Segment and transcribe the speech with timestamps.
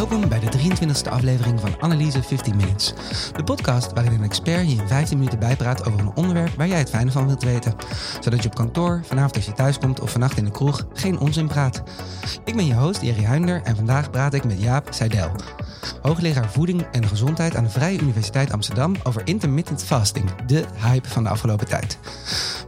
[0.00, 2.94] Welkom bij de 23e aflevering van Analyse 15 Minutes.
[3.36, 6.78] De podcast waarin een expert je in 15 minuten bijpraat over een onderwerp waar jij
[6.78, 7.74] het fijne van wilt weten.
[8.20, 11.18] Zodat je op kantoor, vanavond als je thuis komt of vannacht in de kroeg geen
[11.18, 11.82] onzin praat.
[12.44, 15.30] Ik ben je host Jerry Huinder en vandaag praat ik met Jaap Seidel.
[16.02, 21.22] Hoogleraar voeding en gezondheid aan de Vrije Universiteit Amsterdam over intermittent fasting, de hype van
[21.22, 21.98] de afgelopen tijd.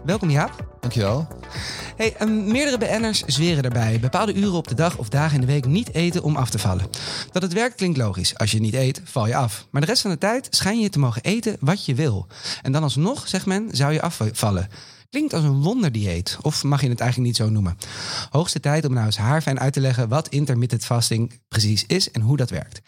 [0.04, 0.66] Welkom Jaap.
[0.80, 1.26] Dankjewel.
[2.02, 5.52] Hey, um, meerdere BN'ers zweren erbij bepaalde uren op de dag of dagen in de
[5.52, 6.86] week niet eten om af te vallen.
[7.32, 8.38] Dat het werkt klinkt logisch.
[8.38, 9.66] Als je niet eet, val je af.
[9.70, 12.26] Maar de rest van de tijd schijn je te mogen eten wat je wil.
[12.62, 14.68] En dan alsnog, zegt men, zou je afvallen.
[15.10, 17.78] Klinkt als een wonderdieet, of mag je het eigenlijk niet zo noemen?
[18.30, 22.20] Hoogste tijd om nou eens haarfijn uit te leggen wat intermittent fasting precies is en
[22.20, 22.80] hoe dat werkt.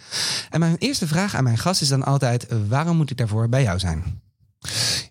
[0.50, 3.62] En mijn eerste vraag aan mijn gast is dan altijd: waarom moet ik daarvoor bij
[3.62, 4.22] jou zijn?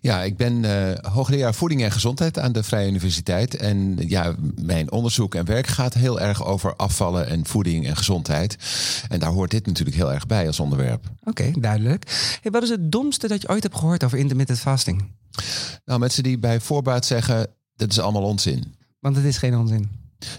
[0.04, 3.56] Ja, ik ben uh, hoogleraar voeding en gezondheid aan de Vrije Universiteit.
[3.56, 8.56] En ja, mijn onderzoek en werk gaat heel erg over afvallen en voeding en gezondheid.
[9.08, 11.04] En daar hoort dit natuurlijk heel erg bij als onderwerp.
[11.22, 12.04] Oké, duidelijk.
[12.42, 15.10] Hey, wat is het domste dat je ooit hebt gehoord over intermittent fasting?
[15.84, 18.74] Nou, mensen die bij voorbaat zeggen, dit is allemaal onzin.
[19.00, 19.90] Want het is geen onzin.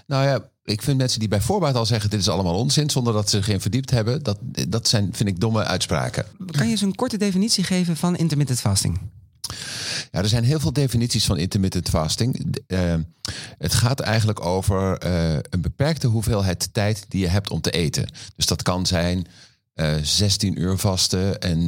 [0.07, 3.13] Nou ja, ik vind mensen die bij voorbaat al zeggen: dit is allemaal onzin, zonder
[3.13, 6.25] dat ze in verdiept hebben, dat, dat zijn, vind ik, domme uitspraken.
[6.51, 8.99] Kan je eens een korte definitie geven van intermittent fasting?
[10.23, 12.57] Er zijn heel veel definities van intermittent fasting.
[12.67, 12.93] Uh,
[13.57, 18.07] het gaat eigenlijk over uh, een beperkte hoeveelheid tijd die je hebt om te eten.
[18.35, 19.27] Dus dat kan zijn
[19.75, 21.59] uh, eh, 16 uur vasten en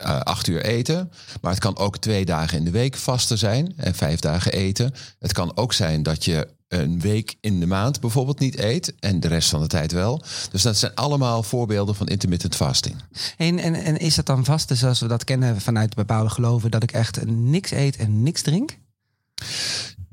[0.00, 1.10] uh, acht uur eten.
[1.40, 4.94] Maar het kan ook twee dagen in de week vasten zijn en vijf dagen eten.
[5.18, 9.20] Het kan ook zijn dat je een week in de maand bijvoorbeeld niet eet en
[9.20, 10.22] de rest van de tijd wel.
[10.50, 12.96] Dus dat zijn allemaal voorbeelden van intermittent fasting.
[13.36, 16.82] En, en, en is dat dan vasten zoals we dat kennen vanuit bepaalde geloven, dat
[16.82, 18.78] ik echt niks eet en niks drink?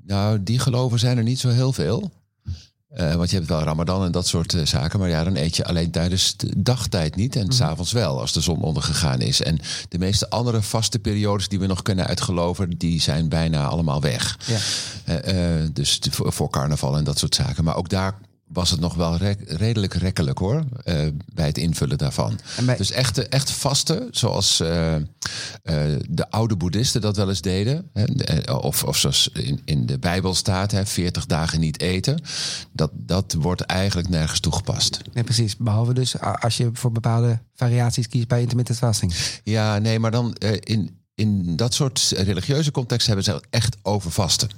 [0.03, 2.11] Nou, die geloven zijn er niet zo heel veel.
[2.97, 4.99] Uh, want je hebt wel Ramadan en dat soort uh, zaken.
[4.99, 7.35] Maar ja, dan eet je alleen tijdens de dagtijd niet.
[7.35, 7.51] En mm.
[7.51, 9.41] s'avonds wel, als de zon ondergegaan is.
[9.41, 9.59] En
[9.89, 12.77] de meeste andere vaste periodes die we nog kunnen uitgeloven...
[12.77, 14.37] die zijn bijna allemaal weg.
[14.45, 14.57] Ja.
[15.33, 17.63] Uh, dus voor carnaval en dat soort zaken.
[17.63, 18.17] Maar ook daar
[18.53, 22.39] was het nog wel redelijk rekkelijk hoor, uh, bij het invullen daarvan.
[22.77, 25.01] Dus echt, echt vaste, zoals uh, uh,
[26.09, 30.33] de oude boeddhisten dat wel eens deden, hè, of, of zoals in, in de Bijbel
[30.33, 32.21] staat, hè, 40 dagen niet eten,
[32.71, 35.01] dat, dat wordt eigenlijk nergens toegepast.
[35.13, 39.13] Nee, precies, behalve dus als je voor bepaalde variaties kiest bij intermittent fasting.
[39.43, 44.49] Ja, nee, maar dan in, in dat soort religieuze context hebben ze echt over vasten.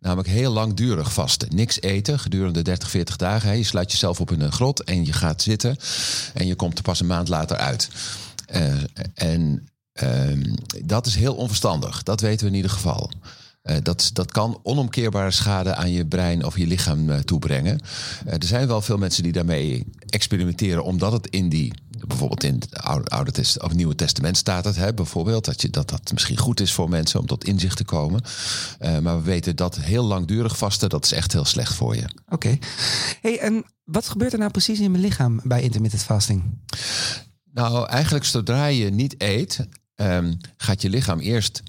[0.00, 1.48] Namelijk heel langdurig vasten.
[1.54, 3.56] Niks eten gedurende 30, 40 dagen.
[3.56, 5.76] Je sluit jezelf op in een grot en je gaat zitten.
[6.34, 7.88] En je komt er pas een maand later uit.
[8.54, 8.74] Uh,
[9.14, 9.68] en
[10.02, 10.54] uh,
[10.84, 12.02] dat is heel onverstandig.
[12.02, 13.10] Dat weten we in ieder geval.
[13.62, 17.80] Uh, dat, dat kan onomkeerbare schade aan je brein of je lichaam uh, toebrengen.
[18.26, 21.72] Er zijn wel veel mensen die daarmee experimenteren, omdat het in die
[22.06, 25.70] bijvoorbeeld in het oude, oude test, of Nieuwe Testament staat het, hè, bijvoorbeeld, dat, je,
[25.70, 28.22] dat dat misschien goed is voor mensen om tot inzicht te komen.
[28.80, 32.02] Uh, maar we weten dat heel langdurig vasten, dat is echt heel slecht voor je.
[32.02, 32.34] Oké.
[32.34, 32.60] Okay.
[33.20, 36.42] Hey, en wat gebeurt er nou precies in mijn lichaam bij intermittent fasting?
[37.52, 41.62] Nou, eigenlijk zodra je niet eet, um, gaat je lichaam eerst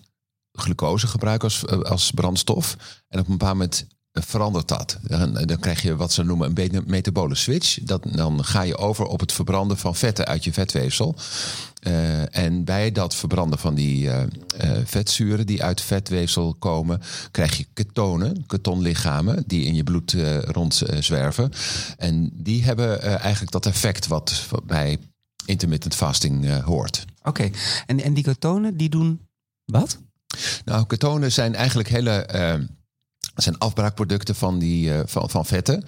[0.51, 2.75] glucose gebruiken als, als brandstof.
[3.07, 3.87] En op een bepaald moment
[4.23, 4.97] verandert dat.
[5.01, 7.79] Dan, dan, krijg je wat ze noemen een metabole switch.
[7.81, 11.15] Dat, dan ga je over op het verbranden van vetten uit je vetweefsel.
[11.81, 14.19] Uh, en bij dat verbranden van die uh,
[14.63, 17.01] uh, vetzuren die uit vetweefsel komen,
[17.31, 21.51] krijg je ketonen, ketonlichamen, die in je bloed rondzwerven.
[21.97, 24.97] en die hebben eigenlijk dat effect wat, wat bij
[25.45, 27.05] intermittent fasting hoort.
[27.23, 27.49] Oké,
[27.85, 29.21] en, en die ketonen die doen
[29.65, 29.97] wat?
[30.65, 32.25] Nou, ketonen zijn eigenlijk hele
[33.37, 35.83] dat zijn afbraakproducten van, die, uh, van, van vetten.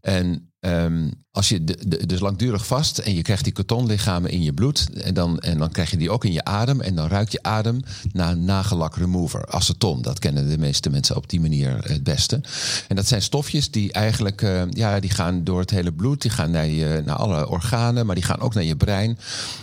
[0.00, 4.52] En um, als je de, dus langdurig vast en je krijgt die kotonlichamen in je
[4.52, 4.90] bloed.
[5.02, 6.80] En dan, en dan krijg je die ook in je adem.
[6.80, 7.80] En dan ruikt je adem
[8.12, 9.46] naar nagellak remover.
[9.46, 12.40] Aceton, dat kennen de meeste mensen op die manier het beste.
[12.88, 16.22] En dat zijn stofjes die eigenlijk, uh, ja, die gaan door het hele bloed.
[16.22, 19.18] Die gaan naar, je, naar alle organen, maar die gaan ook naar je brein.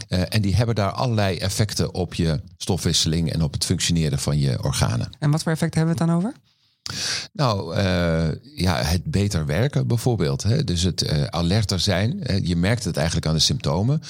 [0.09, 4.39] Uh, en die hebben daar allerlei effecten op je stofwisseling en op het functioneren van
[4.39, 5.09] je organen.
[5.19, 6.50] En wat voor effecten hebben we het dan over?
[7.33, 10.43] Nou, uh, ja, het beter werken bijvoorbeeld.
[10.43, 10.63] Hè?
[10.63, 12.23] Dus het uh, alerter zijn.
[12.43, 14.01] je merkt het eigenlijk aan de symptomen.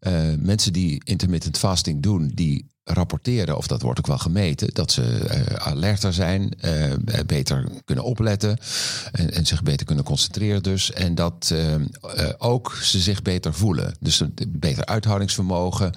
[0.00, 4.92] Uh, mensen die intermittent fasting doen, die rapporteren, of dat wordt ook wel gemeten, dat
[4.92, 6.92] ze uh, alerter zijn, uh,
[7.26, 8.58] beter kunnen opletten
[9.12, 10.92] en, en, zich beter kunnen concentreren dus.
[10.92, 11.54] En dat
[12.38, 13.94] ook ze zich beter voelen.
[14.00, 15.94] Dus beter uithoudingsvermogen,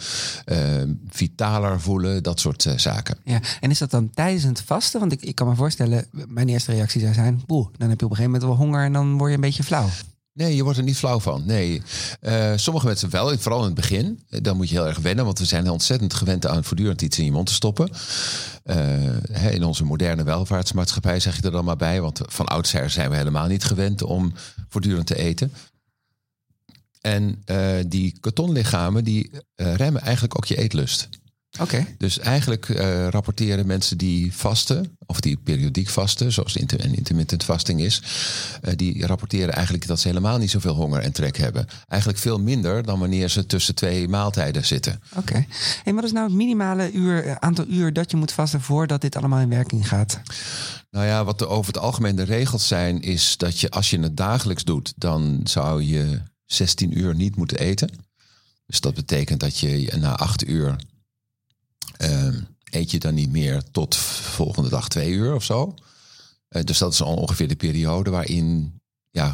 [1.09, 3.17] vitaler voelen, dat soort zaken.
[3.23, 4.99] Ja, en is dat dan tijdens het vasten?
[4.99, 8.05] Want ik, ik kan me voorstellen, mijn eerste reactie zou zijn, boe, dan heb je
[8.05, 9.89] op een gegeven moment wel honger en dan word je een beetje flauw.
[10.33, 11.43] Nee, je wordt er niet flauw van.
[11.45, 11.81] Nee,
[12.21, 14.23] uh, sommige mensen wel, vooral in het begin.
[14.29, 17.25] Dan moet je heel erg wennen, want we zijn ontzettend gewend aan voortdurend iets in
[17.25, 17.89] je mond te stoppen.
[18.65, 23.09] Uh, in onze moderne welvaartsmaatschappij zeg je er dan maar bij, want van oudsher zijn
[23.09, 24.33] we helemaal niet gewend om
[24.69, 25.53] voortdurend te eten.
[27.01, 27.43] En
[27.87, 31.09] die kartonlichamen die remmen eigenlijk ook je eetlust.
[31.59, 31.87] Oké.
[31.97, 37.43] Dus eigenlijk uh, rapporteren mensen die vasten, of die periodiek vasten, zoals inter en intermittent
[37.43, 38.01] fasting is,
[38.63, 41.67] uh, die rapporteren eigenlijk dat ze helemaal niet zoveel honger en trek hebben.
[41.87, 45.01] Eigenlijk veel minder dan wanneer ze tussen twee maaltijden zitten.
[45.15, 45.45] Oké.
[45.83, 49.01] En wat is nou het minimale uur, eh, aantal uur dat je moet vasten voordat
[49.01, 50.21] dit allemaal in werking gaat?
[50.91, 53.99] Nou ja, wat de, over het algemeen de regels zijn, is dat je als je
[53.99, 57.89] het dagelijks doet, dan zou je 16 uur niet moeten eten.
[58.65, 60.75] Dus dat betekent dat je na 8 uur
[62.69, 65.73] eet je dan niet meer tot volgende dag twee uur of zo.
[66.49, 69.33] Uh, dus dat is ongeveer de periode waarin ja,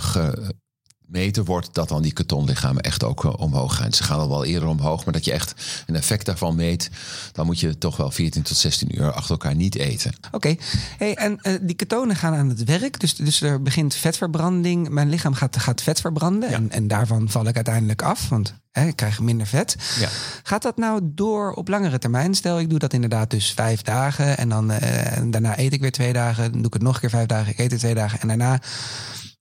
[1.12, 3.94] gemeten wordt dat dan die kartonlichamen echt ook uh, omhoog gaan.
[3.94, 5.54] Ze gaan al wel eerder omhoog, maar dat je echt
[5.86, 6.90] een effect daarvan meet,
[7.32, 10.14] dan moet je toch wel 14 tot 16 uur achter elkaar niet eten.
[10.32, 10.56] Oké,
[10.98, 14.90] hey, en uh, die ketonen gaan aan het werk, dus, dus er begint vetverbranding.
[14.90, 18.88] Mijn lichaam gaat, gaat vet verbranden en, en daarvan val ik uiteindelijk af, want hè,
[18.88, 19.76] ik krijg minder vet.
[20.00, 20.10] Ja.
[20.44, 22.34] Gaat dat nou door op langere termijn?
[22.34, 24.78] Stel, ik doe dat inderdaad dus vijf dagen en dan uh,
[25.26, 27.52] daarna eet ik weer twee dagen, dan doe ik het nog een keer vijf dagen,
[27.52, 28.60] ik eet het twee dagen en daarna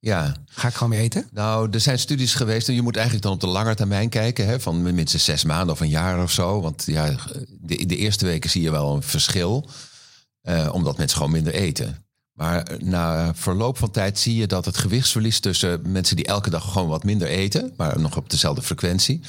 [0.00, 0.36] ja.
[0.46, 1.28] Ga ik gewoon weer eten?
[1.32, 4.46] Nou, er zijn studies geweest en je moet eigenlijk dan op de lange termijn kijken,
[4.46, 6.60] hè, van minstens zes maanden of een jaar of zo.
[6.60, 7.16] Want ja,
[7.60, 9.68] de, de eerste weken zie je wel een verschil,
[10.42, 12.06] uh, omdat mensen gewoon minder eten.
[12.32, 16.72] Maar na verloop van tijd zie je dat het gewichtsverlies tussen mensen die elke dag
[16.72, 19.20] gewoon wat minder eten, maar nog op dezelfde frequentie,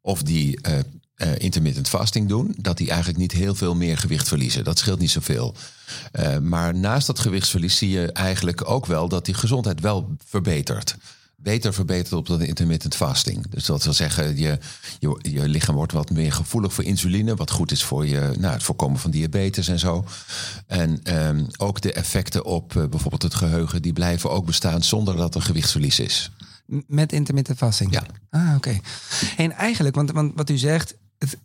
[0.00, 0.78] of die uh,
[1.16, 4.64] uh, intermittent fasting doen, dat die eigenlijk niet heel veel meer gewicht verliezen.
[4.64, 5.54] Dat scheelt niet zoveel.
[6.12, 10.96] Uh, maar naast dat gewichtsverlies zie je eigenlijk ook wel dat die gezondheid wel verbetert.
[11.36, 13.46] Beter verbetert op dat intermittent fasting.
[13.50, 14.58] Dus dat wil zeggen, je,
[14.98, 18.52] je, je lichaam wordt wat meer gevoelig voor insuline, wat goed is voor je, nou,
[18.54, 20.04] het voorkomen van diabetes en zo.
[20.66, 25.16] En um, ook de effecten op uh, bijvoorbeeld het geheugen, die blijven ook bestaan zonder
[25.16, 26.30] dat er gewichtsverlies is.
[26.86, 27.92] Met intermittent fasting?
[27.92, 28.06] Ja.
[28.30, 28.56] Ah, oké.
[28.56, 28.80] Okay.
[29.36, 31.38] En eigenlijk, want, want wat u zegt, het,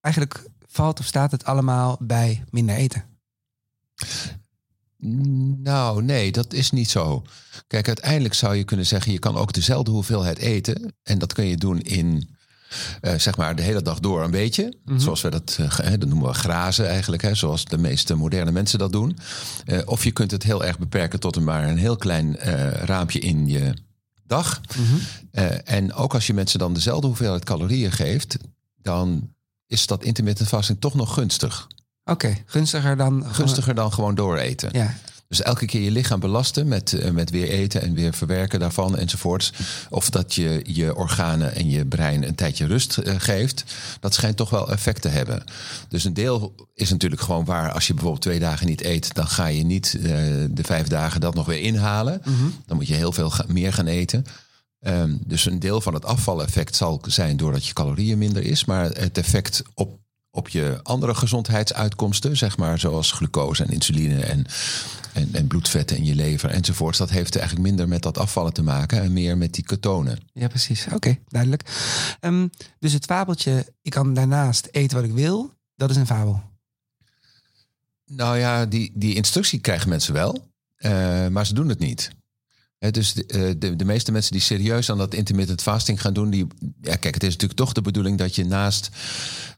[0.00, 3.04] eigenlijk valt of staat het allemaal bij minder eten?
[5.62, 7.22] Nou, nee, dat is niet zo.
[7.66, 10.94] Kijk, uiteindelijk zou je kunnen zeggen, je kan ook dezelfde hoeveelheid eten.
[11.02, 12.36] En dat kun je doen in,
[13.02, 14.62] uh, zeg maar, de hele dag door een beetje.
[14.64, 14.98] Mm -hmm.
[14.98, 18.78] Zoals we dat, uh, dat noemen we grazen eigenlijk, hè, zoals de meeste moderne mensen
[18.78, 19.18] dat doen.
[19.66, 22.36] Uh, of je kunt het heel erg beperken tot een maar een heel klein
[22.84, 23.74] raampje in je
[24.24, 24.60] dag.
[24.76, 25.00] Mm -hmm.
[25.64, 28.36] en ook als je mensen dan dezelfde hoeveelheid calorieën geeft,
[28.88, 29.32] dan
[29.66, 31.66] is dat intermittent fasting toch nog gunstig.
[32.04, 33.24] Oké, okay, gunstiger dan...
[33.26, 34.68] Gunstiger dan gewoon dooreten.
[34.72, 34.94] Ja.
[35.28, 38.96] Dus elke keer je lichaam belasten met, uh, met weer eten en weer verwerken daarvan
[38.96, 39.52] enzovoorts.
[39.90, 43.64] Of dat je je organen en je brein een tijdje rust uh, geeft.
[44.00, 45.44] Dat schijnt toch wel effect te hebben.
[45.88, 47.72] Dus een deel is natuurlijk gewoon waar.
[47.72, 50.02] Als je bijvoorbeeld twee dagen niet eet, dan ga je niet uh,
[50.50, 52.20] de vijf dagen dat nog weer inhalen.
[52.20, 52.30] Mhm.
[52.30, 52.54] Mm -hmm.
[52.66, 54.26] Dan moet je heel veel meer gaan eten.
[54.80, 58.64] Um, dus een deel van het afvaleffect zal zijn doordat je calorieën minder is.
[58.64, 59.98] Maar het effect op,
[60.30, 64.46] op je andere gezondheidsuitkomsten, zeg maar, zoals glucose en insuline en,
[65.12, 68.62] en, en bloedvetten in je lever enzovoorts, dat heeft eigenlijk minder met dat afvallen te
[68.62, 70.18] maken en meer met die ketonen.
[70.32, 70.84] Ja, precies.
[70.84, 71.62] Oké, okay, duidelijk.
[72.20, 76.42] Um, dus het fabeltje, ik kan daarnaast eten wat ik wil, dat is een fabel.
[78.06, 82.16] Nou ja, die, die instructie krijgen mensen wel, uh, maar ze doen het niet.
[82.78, 86.46] Dus de, de, de, meeste mensen die serieus aan dat intermittent fasting gaan doen, die,
[86.80, 88.90] ja, kijk, het is natuurlijk toch de bedoeling dat je naast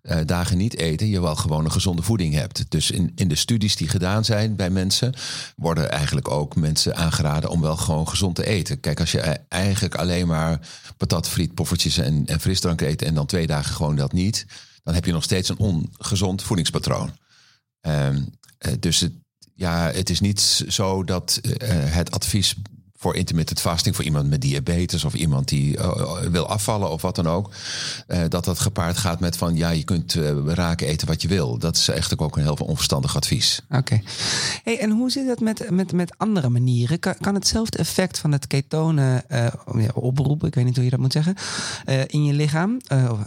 [0.03, 2.71] uh, dagen niet eten, je wel gewoon een gezonde voeding hebt.
[2.71, 5.15] Dus in, in de studies die gedaan zijn bij mensen,
[5.57, 8.81] worden eigenlijk ook mensen aangeraden om wel gewoon gezond te eten.
[8.81, 13.27] Kijk, als je eigenlijk alleen maar patat, friet, poffertjes en, en frisdrank eet en dan
[13.27, 14.47] twee dagen gewoon dat niet,
[14.83, 17.17] dan heb je nog steeds een ongezond voedingspatroon.
[17.81, 18.31] Um,
[18.67, 19.12] uh, dus het,
[19.55, 21.41] ja, het is niet zo dat
[21.85, 22.55] het advies
[23.00, 27.14] voor intermittent fasting, voor iemand met diabetes of iemand die uh, wil afvallen of wat
[27.16, 27.50] dan ook,
[28.09, 31.28] uh, dat dat gepaard gaat met van ja, je kunt uh, raken eten wat je
[31.28, 31.59] wil.
[31.59, 33.61] Dat is echt ook een heel onverstandig advies.
[33.69, 33.78] Oké.
[33.78, 34.02] Okay.
[34.64, 36.99] Hey, en hoe zit dat met, met, met andere manieren?
[36.99, 39.25] Kan, kan hetzelfde effect van het ketonen
[39.95, 41.35] oproepen, ik weet niet hoe je dat moet zeggen,
[42.07, 42.80] in je lichaam,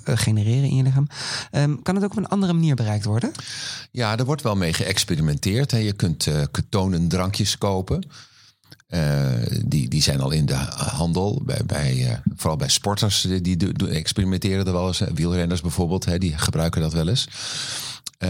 [0.04, 1.08] genereren in je lichaam,
[1.52, 3.32] um, kan het ook op een andere manier bereikt worden?
[3.92, 5.72] Ja, er wordt wel mee geëxperimenteerd.
[5.72, 5.78] Hè.
[5.78, 8.04] Je kunt ketonen drankjes kopen.
[8.94, 13.58] Uh, die, die zijn al in de handel, bij, bij, uh, vooral bij sporters, die,
[13.58, 15.02] die, experimenteren er wel eens.
[15.14, 17.28] Wielrenners bijvoorbeeld, hè, die gebruiken dat wel eens.
[18.18, 18.30] Eh,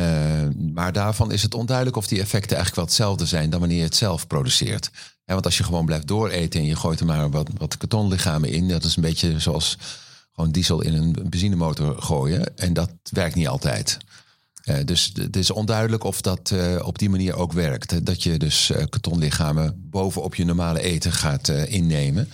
[0.74, 3.84] maar daarvan is het onduidelijk of die effecten eigenlijk wel hetzelfde zijn dan wanneer je
[3.84, 4.92] het zelf produceert.
[5.26, 8.68] Want als je gewoon blijft dooreten en je gooit er maar wat, wat kartonlichamen in,
[8.68, 9.78] dat is een beetje zoals
[10.36, 12.58] gewoon diesel in een benzinemotor gooien.
[12.58, 13.98] En dat werkt niet altijd.
[14.70, 18.06] Uh, dus het is onduidelijk of dat uh, op die manier ook werkt.
[18.06, 22.30] Dat je dus uh, kartonlichamen bovenop je normale eten gaat innemen.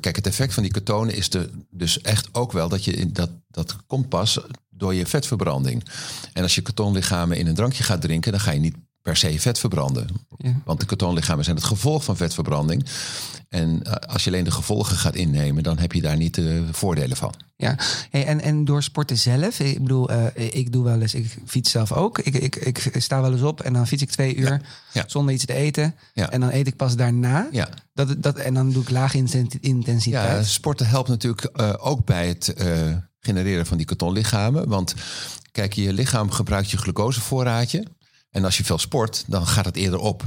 [0.00, 3.30] kijk, het effect van die ketonen is de, dus echt ook wel dat je dat,
[3.48, 5.84] dat komt pas door je vetverbranding.
[6.32, 9.40] En als je ketonlichamen in een drankje gaat drinken, dan ga je niet per se
[9.40, 10.06] vet verbranden.
[10.36, 10.60] Ja.
[10.64, 12.86] Want de ketonlichamen zijn het gevolg van vetverbranding.
[13.48, 16.64] En eh, als je alleen de gevolgen gaat innemen, dan heb je daar niet de
[16.70, 17.34] voordelen van.
[17.56, 17.78] Ja,
[18.10, 21.70] hey, en, en door sporten zelf, ik bedoel, uh, ik doe wel eens, ik fiets
[21.70, 22.18] zelf ook.
[22.18, 24.60] Ik, ik, ik sta wel eens op en dan fiets ik twee uur
[24.92, 25.04] ja.
[25.06, 25.94] zonder iets te eten.
[26.14, 27.48] En dan eet ik pas daarna.
[27.50, 27.68] Ja.
[27.94, 29.24] Dat, dat, en dan doe ik lage
[29.60, 30.30] intensiteit.
[30.30, 32.54] Ja, sporten helpt natuurlijk uh, ook bij het
[33.20, 34.68] genereren van die ketonlichamen.
[34.68, 34.94] Want
[35.52, 37.86] kijk, je lichaam gebruikt je glucosevoorraadje.
[38.30, 40.26] En als je veel sport, dan gaat het eerder op.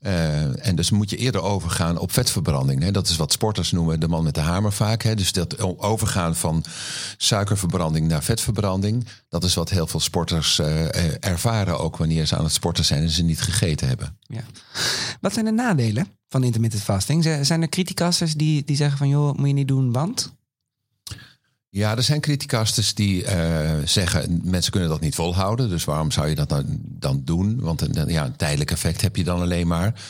[0.00, 2.82] Uh, en dus moet je eerder overgaan op vetverbranding.
[2.82, 2.90] Hè.
[2.90, 5.02] Dat is wat sporters noemen de man met de hamer vaak.
[5.02, 5.14] Hè.
[5.14, 6.64] Dus dat overgaan van
[7.16, 9.06] suikerverbranding naar vetverbranding.
[9.28, 13.02] Dat is wat heel veel sporters uh, ervaren ook wanneer ze aan het sporten zijn
[13.02, 14.18] en ze niet gegeten hebben.
[14.20, 14.42] Ja.
[15.20, 17.24] Wat zijn de nadelen van intermittent fasting?
[17.42, 20.34] Zijn er criticasters die, die zeggen van joh, moet je niet doen, want?
[21.76, 25.68] Ja, er zijn criticasters die uh, zeggen mensen kunnen dat niet volhouden.
[25.68, 27.60] Dus waarom zou je dat dan, dan doen?
[27.60, 30.02] Want een, ja, een tijdelijk effect heb je dan alleen maar.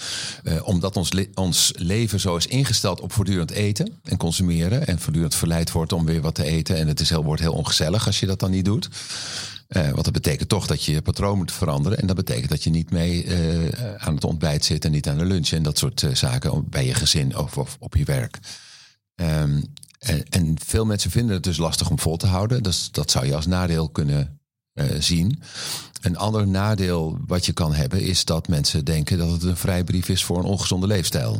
[0.44, 4.86] Uh, omdat ons, ons leven zo is ingesteld op voortdurend eten en consumeren.
[4.86, 6.76] En voortdurend verleid wordt om weer wat te eten.
[6.76, 8.88] En het is heel, wordt heel ongezellig als je dat dan niet doet.
[9.68, 11.98] Uh, want dat betekent toch dat je je patroon moet veranderen.
[11.98, 13.26] En dat betekent dat je niet mee
[13.96, 16.94] aan het ontbijt zit en niet aan de lunch en dat soort zaken bij je
[16.94, 18.38] gezin of, of op je werk.
[19.14, 19.62] Um,
[20.06, 22.62] en, veel mensen vinden het dus lastig om vol te houden.
[22.62, 24.40] Dus dat zou je als nadeel kunnen
[24.74, 25.42] uh, zien.
[26.00, 30.08] Een ander nadeel wat je kan hebben is dat mensen denken dat het een vrijbrief
[30.08, 31.38] is voor een ongezonde leefstijl.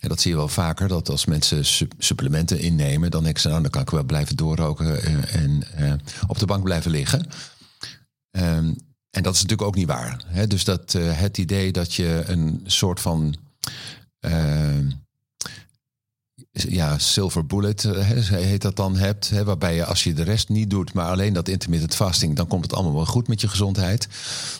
[0.00, 3.62] En dat zie je wel vaker, dat als mensen supplementen innemen, dan denken ze, nou,
[3.62, 5.92] dan kan ik wel blijven doorroken uh, en uh,
[6.26, 7.26] op de bank blijven liggen.
[8.30, 8.76] Um,
[9.10, 10.24] en dat is natuurlijk ook niet waar.
[10.26, 10.46] Hè?
[10.46, 13.34] Dus dat het idee dat je een soort van
[14.18, 14.90] ehm,
[16.52, 19.42] ja, silver bullet eh, heet dat dan hebt.
[19.44, 22.64] Waarbij je als je de rest niet doet, maar alleen dat intermittent fasting, dan komt
[22.64, 24.08] het allemaal wel goed met je gezondheid.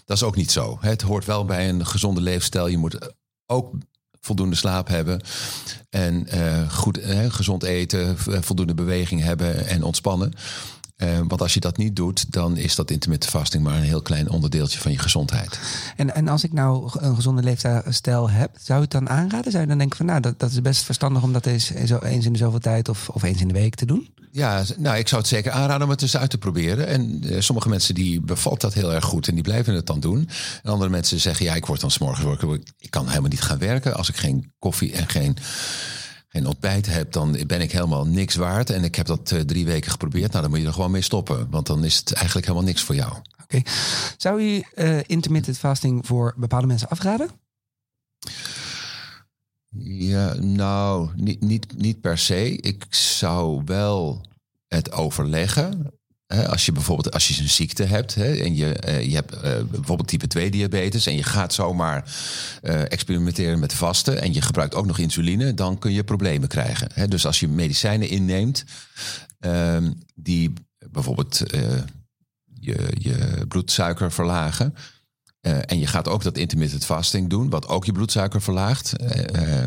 [0.05, 0.79] Dat is ook niet zo.
[0.81, 2.67] Het hoort wel bij een gezonde leefstijl.
[2.67, 3.13] Je moet
[3.47, 3.75] ook
[4.21, 5.21] voldoende slaap hebben.
[5.91, 10.33] En uh, goed, gezond eten, voldoende beweging hebben en ontspannen.
[11.03, 14.03] Uh, want als je dat niet doet, dan is dat intermittent fasting maar een heel
[14.03, 15.59] klein onderdeeltje van je gezondheid.
[15.97, 19.51] En, en als ik nou een gezonde leefstijl heb, zou je het dan aanraden?
[19.51, 22.25] Zou je dan denken van nou, dat, dat is best verstandig om dat eens, eens
[22.25, 24.09] in de zoveel tijd of, of eens in de week te doen?
[24.31, 26.87] Ja, nou, ik zou het zeker aanraden om het eens uit te proberen.
[26.87, 30.01] En uh, sommige mensen die bevalt dat heel erg goed en die blijven het dan
[30.01, 30.29] doen.
[30.63, 33.95] En andere mensen zeggen, ja, ik word dan s'morgens, ik kan helemaal niet gaan werken
[33.95, 35.37] als ik geen koffie en geen
[36.33, 38.71] geen ontbijt heb, dan ben ik helemaal niks waard.
[38.71, 40.31] En ik heb dat uh, drie weken geprobeerd.
[40.31, 41.51] Nou, dan moet je er gewoon mee stoppen.
[41.51, 43.13] Want dan is het eigenlijk helemaal niks voor jou.
[43.43, 43.63] Oké.
[44.17, 47.31] Zou je uh, intermittent fasting voor bepaalde mensen afraden?
[49.79, 52.57] Ja, nou, niet, niet, niet per se.
[52.57, 54.21] Ik zou wel
[54.69, 55.93] het overleggen
[56.33, 60.09] als je bijvoorbeeld als je een ziekte hebt en je, uh, je hebt uh, bijvoorbeeld
[60.09, 62.15] type 2 diabetes en je gaat zomaar
[62.63, 66.89] uh, experimenteren met vasten en je gebruikt ook nog insuline, dan kun je problemen krijgen.
[66.95, 67.09] Hè.
[67.09, 68.65] Dus als je medicijnen inneemt
[69.39, 70.53] ehm, die
[70.91, 71.43] bijvoorbeeld
[72.61, 74.75] je, je bloedsuiker verlagen,
[75.43, 78.93] uh, en je gaat ook dat intermittent fasting doen, wat ook je bloedsuiker verlaagt.
[79.03, 79.09] Uh,
[79.43, 79.65] uh,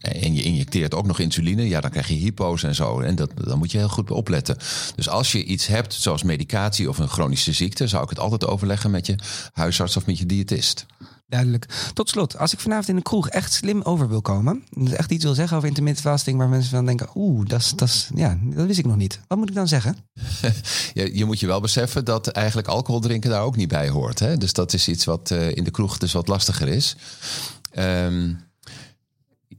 [0.00, 3.00] en je injecteert ook nog insuline, ja, dan krijg je hypo's en zo.
[3.00, 4.56] En dat, dan moet je heel goed opletten.
[4.96, 8.46] Dus als je iets hebt, zoals medicatie of een chronische ziekte, zou ik het altijd
[8.46, 9.14] overleggen met je
[9.52, 10.86] huisarts of met je diëtist.
[11.28, 11.90] Duidelijk.
[11.92, 15.10] Tot slot, als ik vanavond in de kroeg echt slim over wil komen, dus echt
[15.10, 18.66] iets wil zeggen over intermittent fasting, waar mensen van denken, oeh, dat, dat, ja, dat
[18.66, 19.20] wist ik nog niet.
[19.28, 19.96] Wat moet ik dan zeggen?
[20.94, 24.18] je, je moet je wel beseffen dat eigenlijk alcohol drinken daar ook niet bij hoort.
[24.18, 24.36] Hè?
[24.36, 26.96] Dus dat is iets wat uh, in de kroeg dus wat lastiger is.
[27.78, 28.38] Um,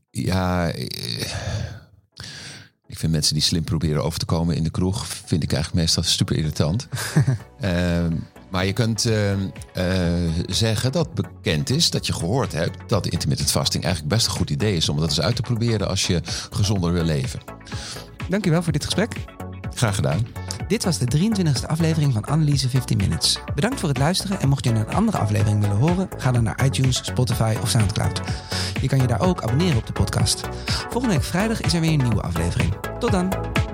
[0.09, 0.83] ja, eh,
[2.87, 5.83] ik vind mensen die slim proberen over te komen in de kroeg, vind ik eigenlijk
[5.83, 6.87] meestal super irritant.
[7.61, 9.39] um, Maar je kunt uh, uh,
[10.45, 14.49] zeggen dat bekend is, dat je gehoord hebt dat intermittent fasting eigenlijk best een goed
[14.49, 17.39] idee is om dat eens uit te proberen als je gezonder wil leven.
[18.29, 19.13] Dankjewel voor dit gesprek.
[19.73, 20.27] Graag gedaan.
[20.67, 23.39] Dit was de 23e aflevering van Analyse 15 Minutes.
[23.55, 26.65] Bedankt voor het luisteren en mocht je een andere aflevering willen horen, ga dan naar
[26.65, 28.21] iTunes, Spotify of Soundcloud.
[28.81, 30.41] Je kan je daar ook abonneren op de podcast.
[30.89, 32.73] Volgende week vrijdag is er weer een nieuwe aflevering.
[32.99, 33.65] Tot dan!